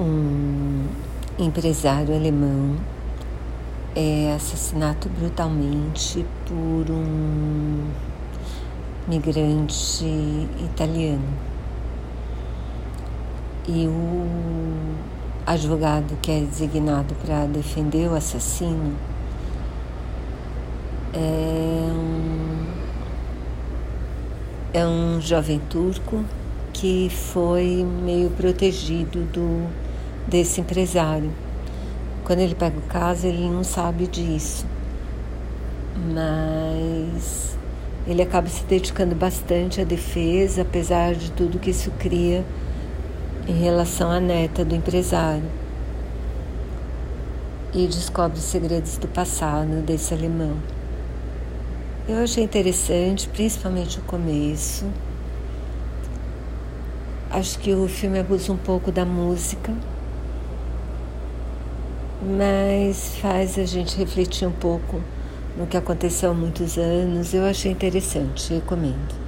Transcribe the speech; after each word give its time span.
um 0.00 0.86
empresário 1.38 2.14
alemão 2.14 2.76
é 3.94 4.32
assassinado 4.34 5.10
brutalmente 5.10 6.24
por 6.46 6.90
um 6.90 7.86
migrante 9.06 10.06
italiano. 10.64 11.28
E 13.68 13.86
o 13.86 14.26
advogado 15.46 16.16
que 16.22 16.30
é 16.30 16.40
designado 16.40 17.14
para 17.16 17.44
defender 17.46 18.08
o 18.08 18.14
assassino 18.14 18.94
é 21.12 21.92
um, 21.92 22.66
é 24.72 24.86
um 24.86 25.20
jovem 25.20 25.60
turco 25.68 26.24
que 26.72 27.10
foi 27.10 27.84
meio 27.84 28.30
protegido 28.30 29.24
do 29.24 29.68
desse 30.30 30.60
empresário. 30.60 31.30
Quando 32.24 32.38
ele 32.38 32.54
pega 32.54 32.78
o 32.78 32.82
caso, 32.82 33.26
ele 33.26 33.48
não 33.50 33.64
sabe 33.64 34.06
disso, 34.06 34.64
mas 36.14 37.58
ele 38.06 38.22
acaba 38.22 38.48
se 38.48 38.64
dedicando 38.64 39.14
bastante 39.14 39.80
à 39.80 39.84
defesa, 39.84 40.62
apesar 40.62 41.14
de 41.14 41.32
tudo 41.32 41.58
que 41.58 41.70
isso 41.70 41.90
cria 41.98 42.44
em 43.48 43.60
relação 43.60 44.10
à 44.10 44.20
neta 44.20 44.64
do 44.64 44.74
empresário. 44.74 45.44
E 47.74 47.86
descobre 47.86 48.38
os 48.38 48.44
segredos 48.44 48.96
do 48.96 49.08
passado 49.08 49.82
desse 49.82 50.14
alemão. 50.14 50.56
Eu 52.08 52.18
achei 52.22 52.42
interessante, 52.42 53.28
principalmente 53.28 53.98
o 53.98 54.02
começo. 54.02 54.86
Acho 57.30 57.58
que 57.60 57.72
o 57.72 57.86
filme 57.86 58.18
abusa 58.18 58.52
um 58.52 58.56
pouco 58.56 58.90
da 58.90 59.04
música, 59.04 59.72
mas 62.22 63.16
faz 63.20 63.58
a 63.58 63.64
gente 63.64 63.96
refletir 63.96 64.46
um 64.46 64.52
pouco 64.52 65.00
no 65.56 65.66
que 65.66 65.76
aconteceu 65.76 66.30
há 66.30 66.34
muitos 66.34 66.78
anos. 66.78 67.34
Eu 67.34 67.44
achei 67.44 67.72
interessante, 67.72 68.54
recomendo. 68.54 69.20